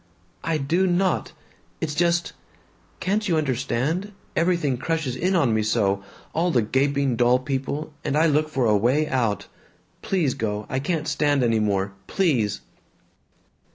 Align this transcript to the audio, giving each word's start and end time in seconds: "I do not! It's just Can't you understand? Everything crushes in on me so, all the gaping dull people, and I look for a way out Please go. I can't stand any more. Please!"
"I 0.43 0.57
do 0.57 0.87
not! 0.87 1.31
It's 1.79 1.93
just 1.93 2.33
Can't 2.99 3.27
you 3.29 3.37
understand? 3.37 4.13
Everything 4.35 4.75
crushes 4.77 5.15
in 5.15 5.35
on 5.35 5.53
me 5.53 5.61
so, 5.61 6.03
all 6.33 6.49
the 6.49 6.63
gaping 6.63 7.15
dull 7.15 7.37
people, 7.37 7.93
and 8.03 8.17
I 8.17 8.25
look 8.25 8.49
for 8.49 8.65
a 8.65 8.75
way 8.75 9.07
out 9.07 9.45
Please 10.01 10.33
go. 10.33 10.65
I 10.69 10.79
can't 10.79 11.07
stand 11.07 11.43
any 11.43 11.59
more. 11.59 11.93
Please!" 12.07 12.61